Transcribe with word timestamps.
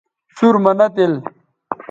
سُور 0.37 0.55
مہ 0.63 0.71
نہ 0.79 0.87
تِل 0.95 1.13